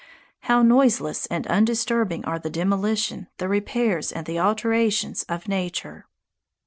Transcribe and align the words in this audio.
How 0.39 0.63
noiseless 0.63 1.27
and 1.27 1.45
undisturbing 1.45 2.25
are 2.25 2.39
the 2.39 2.49
demolition, 2.49 3.27
the 3.37 3.47
repairs 3.47 4.11
and 4.11 4.25
the 4.25 4.39
alterations, 4.39 5.21
of 5.29 5.47
nature! 5.47 6.07